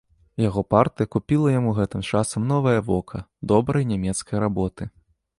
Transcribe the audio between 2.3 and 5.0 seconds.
новае вока, добрай нямецкай работы.